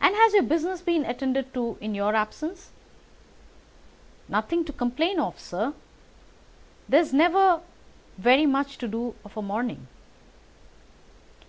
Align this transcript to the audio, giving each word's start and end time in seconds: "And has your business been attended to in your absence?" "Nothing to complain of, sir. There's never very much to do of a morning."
"And 0.00 0.14
has 0.14 0.34
your 0.34 0.44
business 0.44 0.82
been 0.82 1.04
attended 1.04 1.52
to 1.54 1.76
in 1.80 1.96
your 1.96 2.14
absence?" 2.14 2.70
"Nothing 4.28 4.64
to 4.66 4.72
complain 4.72 5.18
of, 5.18 5.40
sir. 5.40 5.74
There's 6.88 7.12
never 7.12 7.60
very 8.18 8.46
much 8.46 8.78
to 8.78 8.86
do 8.86 9.16
of 9.24 9.36
a 9.36 9.42
morning." 9.42 9.88